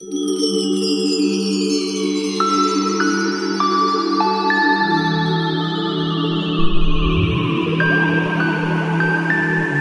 [0.00, 0.06] ホ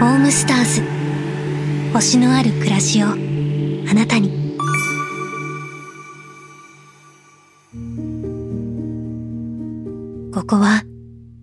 [0.06, 0.84] ームスターズ。
[1.94, 3.08] 星のある暮らしを。
[3.08, 3.14] あ
[3.96, 4.30] なたに。
[10.32, 10.84] ここは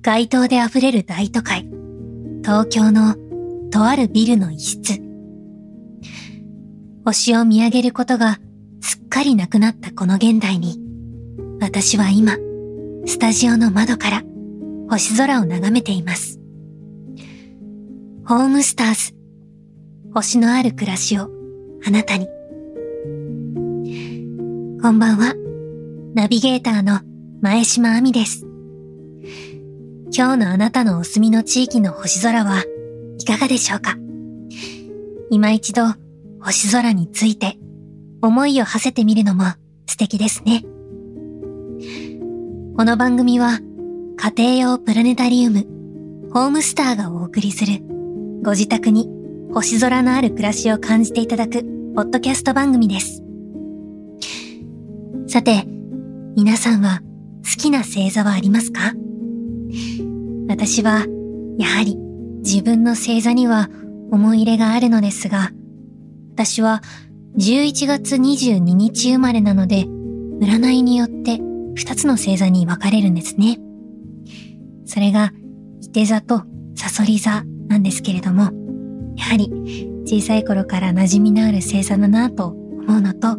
[0.00, 1.68] 街灯で溢れる大都会。
[2.44, 3.16] 東京の
[3.72, 5.02] とあるビルの一室。
[7.04, 8.38] 星を見上げることが
[8.80, 10.78] すっかりなくなったこの現代に
[11.60, 12.36] 私は今
[13.06, 14.22] スタジオの窓から
[14.88, 16.38] 星空を眺めています
[18.26, 19.14] ホームスターズ。
[20.14, 21.28] 星のある暮らしを
[21.84, 22.26] あなたに。
[24.80, 25.34] こんばんは。
[26.14, 27.00] ナビゲーターの
[27.40, 28.46] 前島亜美です。
[30.16, 32.62] 今日のあなたのお住みの地域の星空は
[33.18, 33.96] いかがでしょうか？
[35.30, 35.82] 今一度
[36.40, 37.58] 星空について
[38.22, 39.44] 思いを馳せてみるのも
[39.86, 40.62] 素敵ですね。
[42.76, 43.60] この番組は
[44.18, 45.66] 家庭用プラネタリウム
[46.30, 47.82] ホームスターがお送りする
[48.42, 49.08] ご自宅に
[49.54, 53.22] 星空のある暮らしを感じていただくポッドキャスト番組です。
[55.26, 55.64] さて、
[56.36, 57.00] 皆さんは
[57.42, 58.92] 好きな星座はありますか？
[60.48, 61.06] 私は、
[61.58, 61.96] やはり
[62.44, 63.70] 自分の星座には
[64.10, 65.52] 思い入れがあるのですが、
[66.34, 66.82] 私は
[67.38, 69.84] 11月22日生まれなので、
[70.40, 73.58] 占いによって2つの星座に分かれるんですね。
[74.84, 75.32] それが、
[75.80, 76.42] 伊手座と
[76.74, 78.50] サソリ座なんですけれども、
[79.16, 79.50] やはり
[80.04, 83.38] 小さい頃から馴染みのある星座だなと思うのと、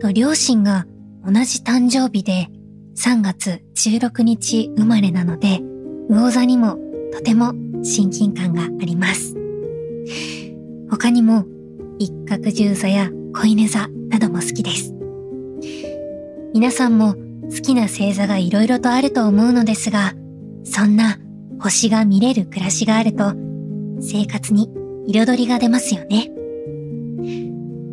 [0.00, 0.86] と両親が
[1.24, 2.48] 同じ誕生日で
[2.96, 5.60] 3月16日生まれなので、
[6.08, 6.78] 魚座にも
[7.12, 9.34] とても親近感があります。
[10.90, 11.44] 他にも
[11.98, 14.92] 一角十座や子犬座なども好きです。
[16.52, 20.14] 皆さんも好きな星座が色々とあると思うのですが、
[20.64, 21.18] そんな
[21.60, 23.34] 星が見れる暮らしがあると
[24.00, 24.70] 生活に
[25.06, 26.30] 彩りが出ますよね。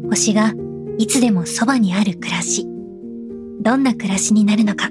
[0.09, 0.53] 星が
[0.97, 2.65] いつでもそばにある暮らし。
[3.61, 4.89] どんな暮らしになるのか。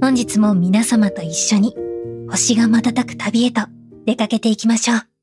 [0.00, 1.74] 本日も皆様と一緒に
[2.30, 3.62] 星が瞬く旅へと
[4.06, 5.13] 出かけていきましょう。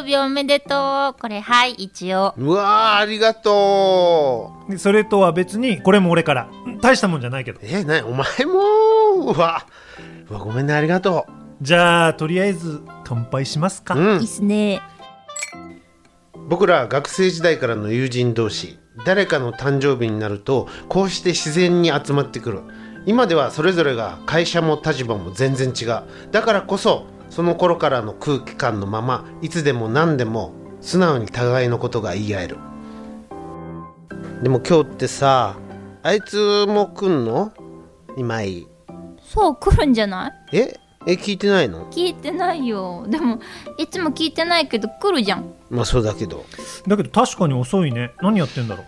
[0.00, 1.20] 生日おめでとう。
[1.20, 2.34] これ、はい、一応。
[2.36, 4.78] うわありがとう。
[4.78, 6.48] それとは別に、これも俺から。
[6.80, 7.60] 大したもんじゃないけど。
[7.62, 9.66] え、なお前もうわ、
[10.28, 11.32] うわ、ごめんね、ありがとう。
[11.60, 13.94] じゃあ、とりあえず、乾杯しますか。
[13.94, 14.80] うん、いいっすね。
[16.48, 22.60] 僕ら学生時代からの友人同士、誰かの誕生日になると、こうして自然に集まってくる。
[23.06, 26.02] 今ではそれぞれが会社も立場も全然違う。
[26.32, 32.58] だからこそ、その頃からの空気感のままいつでも何でも素直に互いのことが言い合える。
[34.42, 35.56] でも今日ってさ
[36.02, 37.52] あいつも来んの？
[38.16, 38.66] 今井。
[39.22, 40.56] そう来るんじゃない？
[40.58, 40.74] え？
[41.06, 41.90] え聞いてないの？
[41.90, 43.06] 聞いてないよ。
[43.08, 43.38] でも
[43.78, 45.54] いつも聞いてないけど来るじゃん。
[45.70, 46.44] まあそうだけど。
[46.86, 48.12] だけど確かに遅いね。
[48.22, 48.84] 何やってんだろ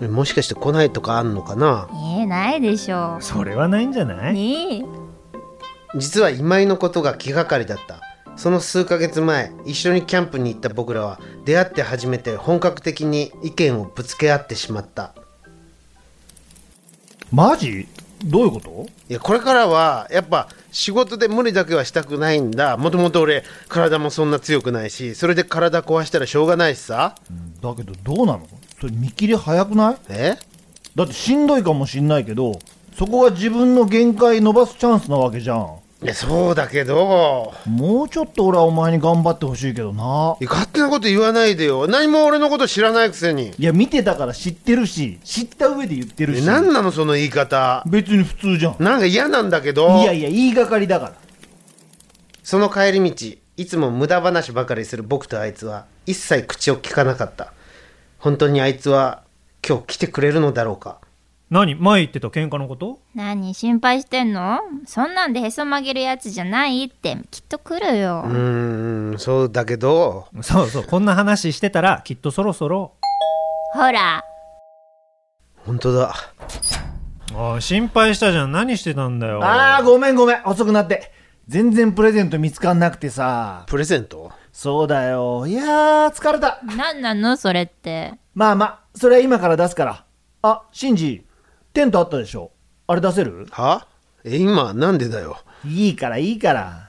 [0.00, 0.08] う？
[0.08, 1.88] もしかして来ないとかあんのかな？
[1.90, 4.34] えー、ないでしょそれはないんじゃない？
[4.34, 5.05] ねえ
[5.96, 8.00] 実は今井のことが気がかりだった。
[8.36, 15.14] その数ヶ月前一緒にキャンプに行った僕らは出会って初めて本格的に意見をぶつけ合ってしまった。
[17.32, 17.88] マジ？
[18.24, 18.86] どういうこと？
[19.08, 22.76] いやこれからはやっぱ仕事で無理だけはしたくないんだ。
[22.76, 27.14] もともと俺体もそんな強くないしそれで体壊したらしょうがないしさ。
[27.62, 28.46] だけどどうなの？
[28.80, 29.96] それ見切り早くない？
[30.10, 30.36] え？
[30.94, 32.58] だってしんどいかもしんないけど
[32.98, 37.52] そこが自分の限界伸ばすチャンスなわけじゃんいやそうだけど。
[37.66, 40.36] もうちょっと俺はお前に頑張ってほしいけどな。
[40.40, 41.88] 勝手なこと言わないでよ。
[41.88, 43.52] 何も俺のこと知らないくせに。
[43.58, 46.46] いや見てたから知ってるし知った上で言ってるし。
[46.46, 47.82] 何なのその言い方。
[47.90, 48.76] 別に普通じゃん。
[48.78, 49.88] なんか嫌なんだけど。
[50.00, 51.12] いやいや言いがかりだから。
[52.44, 57.52] その帰り道いつも無駄話ばかりする僕とあいつは一切口を聞かなかった。
[58.20, 59.24] 本当にあいつは
[59.66, 61.00] 今日来てくれるのだろうか
[61.48, 62.98] 何前言ってた喧嘩のこと？
[63.14, 64.58] 何心配してんの？
[64.84, 67.16] そんなんでへそ曲げるやつじゃないって。
[67.30, 68.24] きっと来るよ。
[68.26, 70.26] うーんそうだけど。
[70.40, 72.94] そうそうこんな話してたらきっとそろそろ。
[73.72, 74.24] ほら。
[75.58, 76.14] 本当だ。
[77.34, 78.52] あ心配したじゃん。
[78.52, 79.44] 何してたんだよ。
[79.44, 80.42] ああごめんごめん。
[80.44, 81.12] 遅くなって。
[81.46, 83.64] 全然プレゼント見つかんなくてさ。
[83.68, 84.32] プレゼント？
[84.50, 85.46] そうだよ。
[85.46, 86.60] いやー疲れた。
[86.76, 87.36] 何なの？
[87.36, 88.14] それって。
[88.34, 90.04] まあまあそれは今から出すから。
[90.42, 91.25] あシンジ
[91.76, 92.52] テントあったでしょ。
[92.86, 93.46] あれ出せる？
[93.50, 93.86] は？
[94.24, 95.36] え今なんでだよ。
[95.62, 96.88] いいからいいから。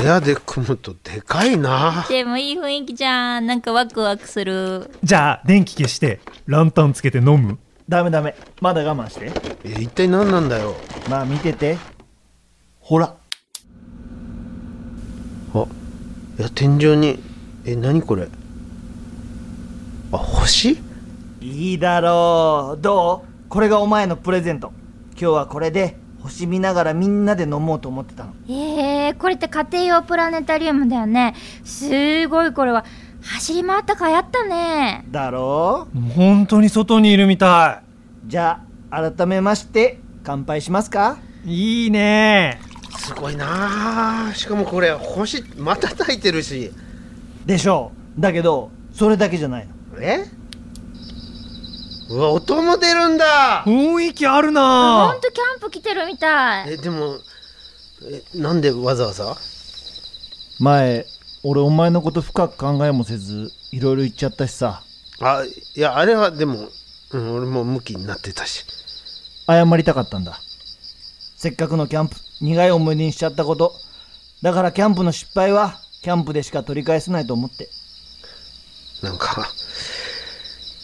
[0.00, 2.06] 部屋で組むとでかいな。
[2.08, 3.46] でもいい雰囲気じゃん。
[3.48, 4.92] なんかワクワクする。
[5.02, 7.58] じゃあ電気消してランタンつけて飲む？
[7.88, 8.36] ダメダメ。
[8.60, 9.32] まだ我慢して。
[9.64, 10.76] え一体何なんだよ。
[11.08, 11.78] まあ見てて。
[12.78, 13.16] ほら。
[15.54, 15.66] あ
[16.38, 17.20] いや天井に。
[17.64, 18.28] え何これ？
[20.12, 20.78] あ星？
[21.40, 22.80] いいだろう。
[22.82, 23.48] どう？
[23.48, 24.72] これがお前のプレゼント。
[25.12, 28.34] 今日はこれで星見ながらみんなで飲もうと思ってたの。
[28.46, 31.34] えー、これって家庭用プラネタリウムだよね。
[31.64, 32.84] すごいこれは
[33.22, 35.06] 走り回ったかやったね。
[35.10, 37.82] だろ本当に外にいるみた
[38.26, 38.60] うじゃ
[38.90, 41.16] あ改めまして乾杯しますか。
[41.46, 42.60] いいいね。
[42.98, 44.30] すごいな。
[44.34, 46.70] しかもこれ星またたいてるし。
[47.46, 48.20] でしょう。
[48.20, 49.72] だけどそれだけじゃないの。
[50.02, 50.26] え？
[52.10, 53.64] うわ音も出るんだ。
[53.64, 56.72] 雰囲気あるほなんとキャンプ来てるみたい。
[56.72, 57.18] えでも
[58.02, 59.36] えなんでわざわざ？
[60.58, 61.06] 前
[61.44, 64.82] 俺お前のこと深く考えもせずいろいろ言っちゃったしさ。
[65.20, 65.44] あ
[65.76, 66.68] いやあれはでも、
[67.12, 68.64] うん、俺もムキになってたし。
[69.46, 70.40] 謝りたかったんだ。
[71.36, 73.72] せっかくのキャンプ苦い思い出にしちゃったこと。
[74.42, 77.68] だからキャンプの失敗はキャンプでしか取り返せないと思って。
[79.00, 79.46] なんか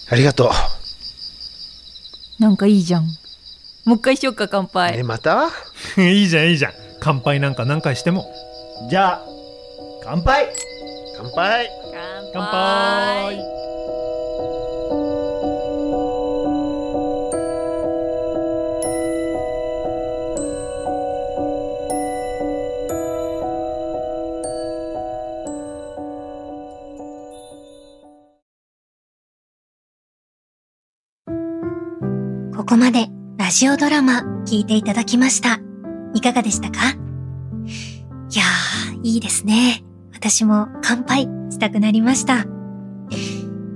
[0.08, 0.52] ありがと
[2.38, 3.06] なんかいいじゃん。
[3.84, 4.98] もう一回しよっか乾う杯。
[4.98, 5.48] えまた？
[5.98, 6.72] いいじゃんいいじゃん。
[7.00, 8.26] 乾杯なんか何回しても。
[8.90, 9.22] じゃあ
[10.04, 10.48] 乾杯。
[11.16, 11.70] 乾杯。
[11.92, 13.55] 乾乾杯
[32.56, 35.60] ここまでラジオドラマ聞いていただきました。
[36.14, 36.78] いかがでしたか？
[36.88, 39.84] いやー、いいですね。
[40.14, 42.46] 私も乾杯したくなりました。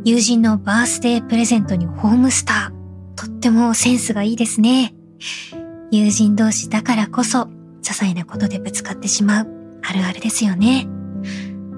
[0.06, 3.14] 友人のバースデープレゼントにホームスター。
[3.16, 4.94] とってもセンスがいいですね。
[5.90, 7.48] 友人同士だからこそ、些
[7.82, 9.46] 細なことでぶつかってしまう、
[9.82, 10.88] あるあるですよね。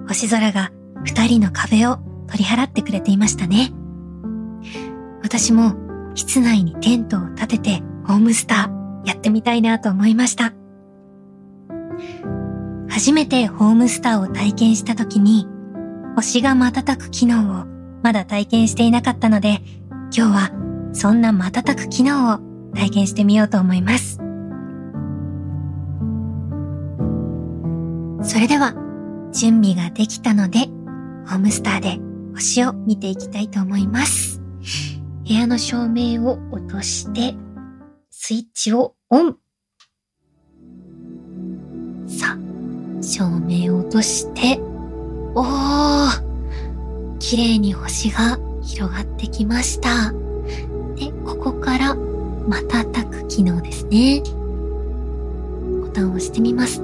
[0.06, 0.70] 星空が
[1.02, 1.98] 二人の壁を
[2.28, 3.72] 取り払ってくれていましたね。
[5.25, 5.75] 私も
[6.14, 10.53] 室内にテントを立ててホームスターやってみたいなと思いました。
[12.88, 15.47] 初めてホームスターを体験した時に
[16.14, 17.67] 星が瞬く機能を
[18.03, 19.61] まだ体験していなかったので
[19.91, 20.50] 今日は
[20.93, 22.38] そんな瞬く機能を
[22.75, 24.19] 体験してみようと思います。
[28.23, 28.75] それでは
[29.32, 30.67] 準備ができたので
[31.26, 31.99] ホームスターで
[32.35, 34.31] 星を見ていきたいと思います。
[35.32, 37.34] 部屋の照明を落として、
[38.11, 39.38] スイッチをオン。
[42.06, 44.61] さあ、照明を落として、
[45.34, 50.12] おー綺麗に星が広がってきました。
[50.96, 54.23] で、ここから瞬く機能ですね。
[55.81, 56.82] ボタンを押してみます。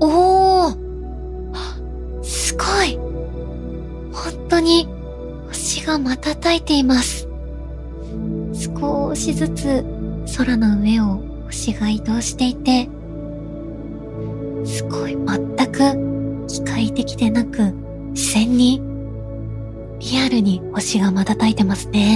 [0.00, 2.96] おーすごい
[4.14, 4.88] 本当に
[5.84, 7.28] が瞬いています。
[8.54, 9.84] 少しずつ
[10.36, 12.88] 空の上を星が移動していて、
[14.64, 17.72] すごい全く機械的でなく
[18.12, 18.80] 自然に
[20.00, 22.13] リアルに星が瞬いてますね。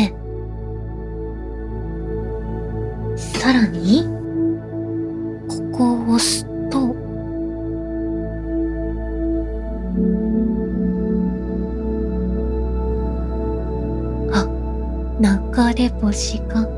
[15.58, 16.68] 流れ星が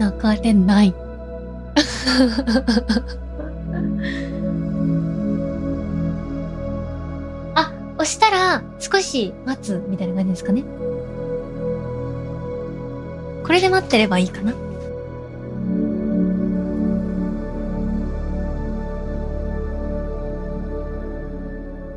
[0.00, 0.10] 流
[0.42, 0.94] れない。
[7.54, 10.64] あ、押したら少し待つみたいな感じですかね。
[13.44, 14.52] これで待ってればいいかな。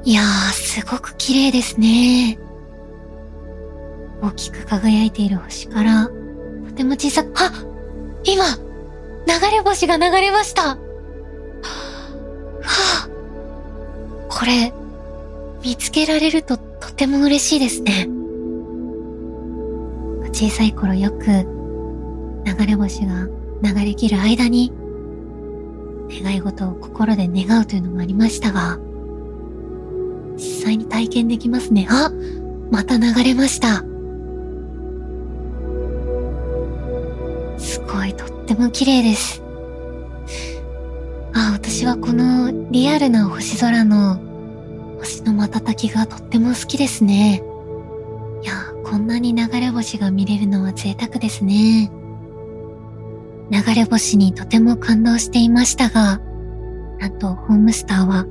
[0.04, 2.38] いやー、すごく綺麗ですね。
[4.22, 7.52] 大きく輝いている星から、とても小さく、あ
[8.24, 10.62] 今、流れ星が流れました。
[10.62, 10.78] は
[12.64, 13.10] あ、
[14.30, 14.74] これ、
[15.64, 18.08] 見つけられるととても嬉しいですね。
[20.34, 21.26] 小さい頃よく、
[22.46, 23.28] 流れ星が
[23.62, 24.72] 流れ切る間に、
[26.10, 28.80] 願い事を心で願うというのもありましたが、
[30.36, 31.88] 実際に体験できますね。
[31.90, 32.12] あ
[32.72, 33.84] また流れました。
[37.92, 39.44] すごい、とっても綺麗です。
[41.34, 44.18] あ、私はこのリアルな星空の
[45.00, 47.44] 星の瞬きがとっても好きですね。
[48.44, 48.54] いや、
[48.86, 51.92] こんなに流れ星が見れるのは贅沢ですね。
[53.52, 56.22] 流れ星にとても感動していましたが、
[57.00, 58.26] なんとホームスターは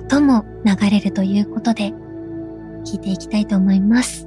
[0.00, 1.92] 音も流れるということで、
[2.86, 4.26] 聞いていきたいと思います。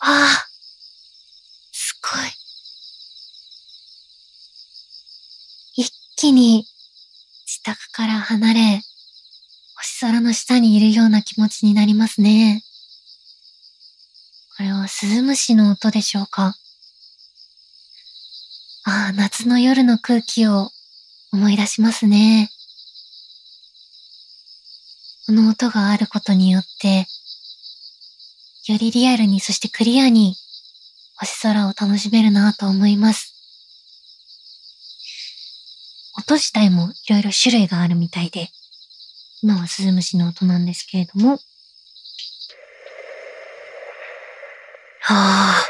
[0.00, 0.48] ああ、
[1.72, 2.30] すごい。
[5.76, 6.66] 一気に
[7.46, 8.82] 自宅から離れ、
[9.76, 12.64] 星空の下にいるような気持ちになりますね。
[14.56, 16.56] これはスズムシの音でしょうか？
[18.84, 20.70] ああ、夏の夜の空気を
[21.32, 22.50] 思い出しますね。
[25.26, 27.06] この音があることによって、
[28.66, 30.34] よりリアルにそしてクリアに
[31.16, 33.27] 星空を楽しめるなと思います。
[36.28, 38.50] 音自体もいろいろ種類があるみたいで、
[39.42, 41.38] 今はスズムシの音なんですけれども。
[45.00, 45.64] はあ。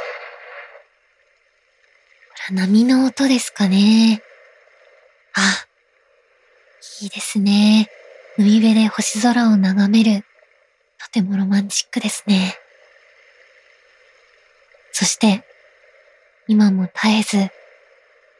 [2.49, 4.21] これ波の音ですかね。
[5.35, 5.65] あ、
[7.03, 7.88] いいですね。
[8.37, 10.25] 海辺で星空を眺める。
[10.99, 12.57] とてもロマンチックですね。
[14.91, 15.45] そして、
[16.49, 17.49] 今も絶えず、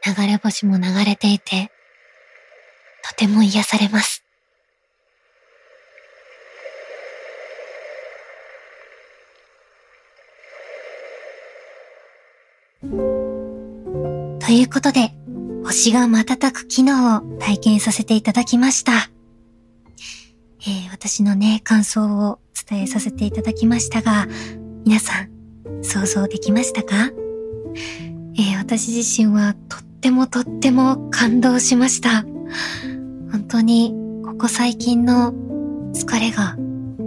[0.05, 1.71] 流れ星も流れていて、
[3.19, 4.25] ても癒されます。
[14.41, 15.13] ということで、
[15.65, 19.11] 星が瞬く機能を体験させていただきました。
[20.61, 24.27] えー私のね、感想を伝えさせていただきましたが、
[24.85, 25.29] 皆さん、
[25.83, 27.11] 想像できましたか？
[28.37, 32.25] えー私自身はとってもとっても感動しました。
[33.31, 33.95] 本当に、
[34.25, 35.33] ここ最近の
[35.93, 36.57] 疲れが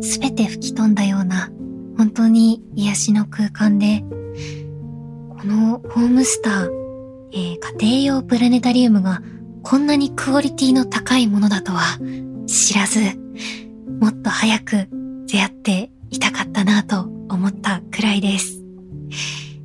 [0.01, 1.49] すべて吹き飛んだような、
[1.97, 4.03] 本当に癒しの空間で、
[5.29, 6.69] このホームスター、
[7.33, 9.21] えー家庭用プラネタリウムが
[9.63, 11.97] こんなにクオリティの高いものだとは
[12.47, 12.99] 知らず、
[13.99, 14.87] もっと早く
[15.27, 18.61] 出会っていたかったなと思ったくらいです。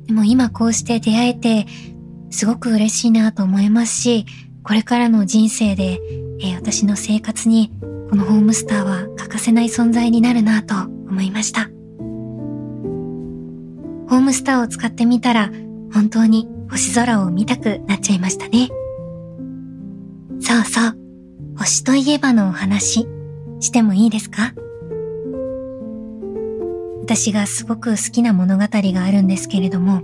[0.05, 1.67] でも今こうして出会えて、
[2.29, 4.25] すごく嬉しいなと思いますし、
[4.63, 5.99] これからの人生で、
[6.39, 7.71] えー私の生活に
[8.09, 10.75] このホームスターは欠かせない存在になるなと
[11.09, 11.69] 思いました。
[14.09, 15.51] ホームスターを使ってみたら、
[15.93, 18.69] 本当に星空を見たくなっちゃいましたね。
[20.39, 20.97] そうそう。
[21.57, 23.07] 星といえばのお話、
[23.59, 24.53] してもいいですか？
[27.01, 30.01] 私がすごく好きな物語があるんですけれども、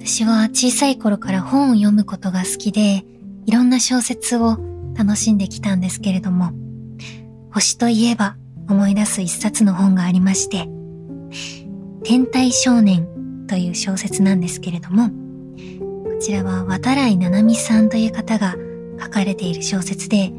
[0.00, 3.04] 私は小さい頃から本を読むことが好きで、
[3.46, 4.58] いろんな小説を
[4.94, 6.52] 楽しんできたんですけれども、
[7.52, 8.36] 星といえば
[8.68, 10.68] 思い出す一冊の本がありまして、
[12.04, 13.06] 天体少年
[13.46, 18.56] という小説なんですけれども、こちらは渡来七海さんという方が
[19.00, 20.32] 書かれている小説で、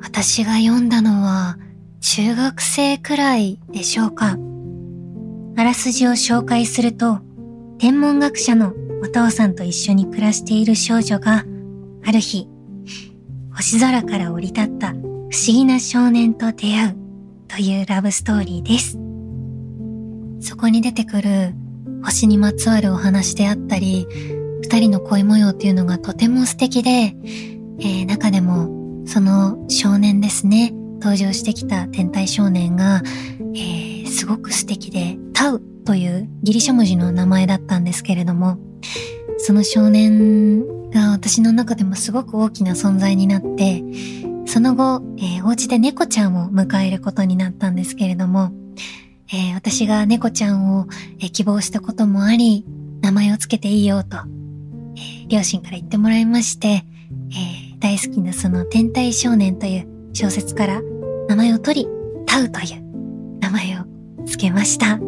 [0.00, 1.58] 私が読んだのは
[2.00, 4.38] 中学生くらいでしょうか。
[5.56, 7.18] あらすじを紹介すると、
[7.78, 11.44] 天文学者のお父さんと一緒に暮らしている少女が、
[12.04, 12.48] ある日、
[13.60, 16.96] 星空から降り立った不思議な少年と出会う
[17.46, 18.98] というラブストーリーです。
[20.40, 21.52] そこに出てくる
[22.02, 24.06] 星にまつわるお話であったり、
[24.62, 33.02] 二人の恋模様っていうのがとても素敵で、えー中でもその少年ですね、登場してきた天体少年が、
[33.54, 38.56] えーすごく素敵で、タウというギリシャ文字の名前だったんですけれども、
[39.36, 43.82] その少年が私の中でもすごく大きな存在になって、
[44.46, 48.52] その後、えーお家で猫ちゃんを迎えることになったんですけれども、
[49.32, 50.86] えー私が猫ちゃんを、
[51.20, 52.64] えー希望したこともあり、
[53.00, 54.16] 名前をつけていいよと、
[54.96, 56.84] え両親から言ってもらいまして、え
[57.78, 60.82] 大好きなその天体少年という小説から
[61.28, 61.88] 名前を取り、
[62.26, 63.84] タウという名前を
[64.26, 64.98] つけました。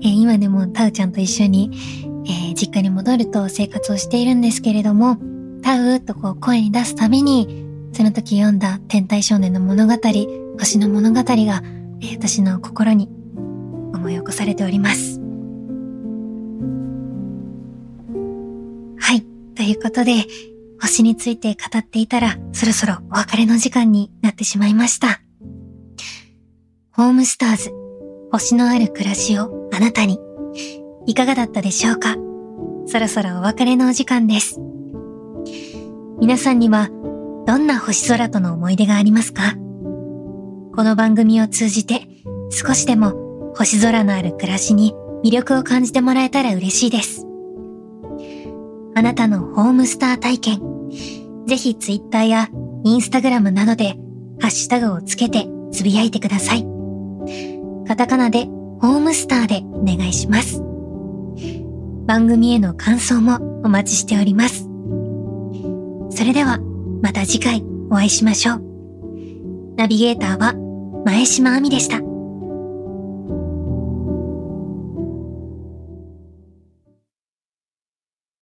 [0.00, 1.70] え今でもタウちゃんと一緒に、
[2.28, 5.18] えー実家に戻ると生活をしているんですけれども、
[5.62, 9.94] タウとこう声に出すたびに、その時読んだ天体少年の物語、
[10.58, 11.62] 星の物語が、
[12.00, 13.08] えー私の心に
[13.94, 15.20] 思い起こされております。
[18.98, 19.22] はい。
[19.54, 20.26] ということで、
[20.80, 25.20] 星について語っていたら、そろそろお別れの時間になってしまいました。
[26.92, 27.72] ホームスターズ、
[28.30, 30.18] 星のある暮らしをあなたに。
[31.08, 32.16] いかがだったでしょうか？
[32.86, 34.60] そろそろお別れのお時間です。
[36.20, 36.90] 皆さんには
[37.46, 39.54] どんな星空との思い出がありますか？
[40.76, 42.02] この番組を通じて
[42.50, 44.92] 少しでも星空のある暮らしに
[45.24, 47.26] 魅力を感じてもらえたら嬉しいです。
[48.94, 50.60] あなたのホームスター体験、
[51.46, 52.50] ぜひツイッターや
[52.84, 53.94] インスタグラムなどで
[54.40, 56.66] ハッシュタグをつけてつぶやいてください。
[57.86, 60.62] カタカナでホームスターでお願いします。
[62.08, 64.62] 番組への感想もお待ちしております。
[66.10, 66.58] それでは
[67.02, 68.62] また次回お会いしましょう。
[69.76, 70.54] ナビゲーターは
[71.04, 72.07] 前島亜美でした。